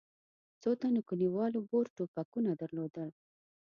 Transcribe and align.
څو 0.61 0.69
تنو 0.79 1.01
کلیوالو 1.09 1.59
بور 1.69 1.85
ټوپکونه 1.95 2.49
درلودل. 2.61 3.09